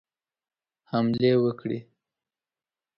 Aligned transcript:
حملې 0.91 1.31
وکړي. 1.43 1.79